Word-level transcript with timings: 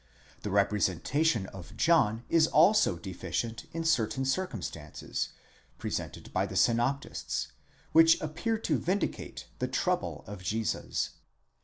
The 0.41 0.49
representation 0.49 1.45
of 1.45 1.77
John 1.77 2.23
is 2.27 2.47
also 2.47 2.97
deficient 2.97 3.67
in 3.71 3.83
certain 3.83 4.25
circumstances, 4.25 5.29
presented 5.77 6.33
by 6.33 6.47
the 6.47 6.55
synoptists, 6.55 7.49
which 7.91 8.19
appear 8.19 8.57
to 8.57 8.79
vindicate 8.79 9.45
the 9.59 9.67
trouble 9.67 10.23
of 10.25 10.41
Jesus. 10.41 11.11